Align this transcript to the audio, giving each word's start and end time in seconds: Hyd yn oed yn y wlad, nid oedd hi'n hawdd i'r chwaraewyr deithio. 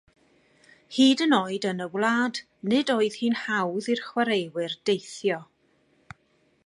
Hyd 0.95 1.19
yn 1.25 1.35
oed 1.39 1.67
yn 1.71 1.83
y 1.85 1.87
wlad, 1.97 2.39
nid 2.71 2.93
oedd 2.95 3.19
hi'n 3.19 3.37
hawdd 3.43 3.91
i'r 3.97 4.03
chwaraewyr 4.07 4.77
deithio. 4.91 5.39